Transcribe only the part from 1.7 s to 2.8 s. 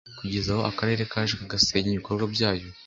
ibikorwa byayo